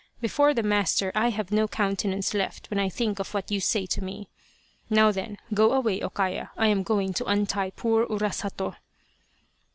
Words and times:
Before 0.19 0.55
the 0.55 0.63
master 0.63 1.11
I 1.13 1.29
have 1.29 1.51
no 1.51 1.67
countenance 1.67 2.33
left 2.33 2.71
when 2.71 2.79
I 2.79 2.89
think 2.89 3.19
of 3.19 3.35
what 3.35 3.51
you 3.51 3.59
say 3.59 3.85
to 3.85 4.03
me. 4.03 4.29
Now 4.89 5.11
then 5.11 5.37
go 5.53 5.73
away 5.73 6.01
O 6.01 6.09
Kaya 6.09 6.49
I 6.57 6.69
am 6.69 6.81
going 6.81 7.13
to 7.13 7.25
untie 7.25 7.69
poor 7.69 8.07
Urasato 8.07 8.77